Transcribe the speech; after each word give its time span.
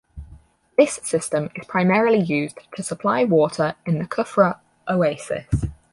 This 0.79 0.95
system 1.03 1.51
is 1.53 1.67
primarily 1.67 2.17
used 2.19 2.57
to 2.75 2.81
supply 2.81 3.23
water 3.23 3.75
in 3.85 3.99
the 3.99 4.05
Kufra 4.05 4.59
oasis. 4.87 5.65